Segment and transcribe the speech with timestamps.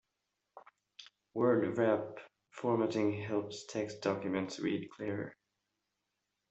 [1.35, 2.17] Word wrap
[2.49, 5.35] formatting helps text documents read clearer.